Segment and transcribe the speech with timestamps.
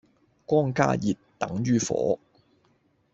[0.47, 2.17] 光加熱,等於火